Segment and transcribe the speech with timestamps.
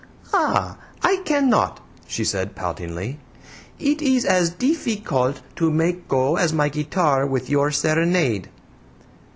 [0.33, 3.19] "Ah, I cannot!" she said, poutingly.
[3.77, 8.49] "It is as deefeecult to make go as my guitar with your serenade."